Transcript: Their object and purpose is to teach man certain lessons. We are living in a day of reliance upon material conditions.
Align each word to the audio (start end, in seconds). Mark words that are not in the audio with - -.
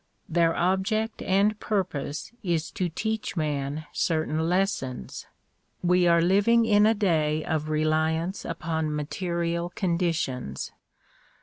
Their 0.27 0.55
object 0.55 1.21
and 1.21 1.59
purpose 1.59 2.31
is 2.41 2.71
to 2.71 2.89
teach 2.89 3.37
man 3.37 3.85
certain 3.93 4.49
lessons. 4.49 5.27
We 5.83 6.07
are 6.07 6.23
living 6.23 6.65
in 6.65 6.87
a 6.87 6.95
day 6.95 7.45
of 7.45 7.69
reliance 7.69 8.43
upon 8.43 8.95
material 8.95 9.69
conditions. 9.69 10.71